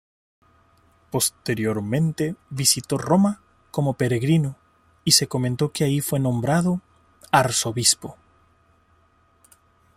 Posteriormente 1.11 2.35
visitó 2.49 2.97
Roma 2.97 3.43
como 3.69 3.93
peregrino 3.97 4.57
y 5.03 5.11
se 5.11 5.27
comentó 5.27 5.71
que 5.71 5.83
ahí 5.83 6.01
fue 6.01 6.19
nombrado 6.19 6.81
arzobispo. 7.31 8.17